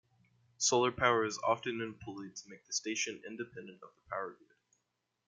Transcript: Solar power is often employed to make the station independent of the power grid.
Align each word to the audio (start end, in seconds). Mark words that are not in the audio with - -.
Solar 0.57 0.91
power 0.91 1.25
is 1.25 1.37
often 1.45 1.79
employed 1.79 2.35
to 2.35 2.49
make 2.49 2.65
the 2.65 2.73
station 2.73 3.21
independent 3.23 3.83
of 3.83 3.93
the 3.93 4.09
power 4.09 4.31
grid. 4.31 4.49